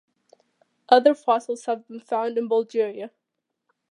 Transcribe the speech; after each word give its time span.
Other 0.89 1.13
fossils 1.13 1.65
have 1.65 1.87
been 1.87 1.99
found 1.99 2.35
in 2.35 2.47
Bulgaria. 2.47 3.11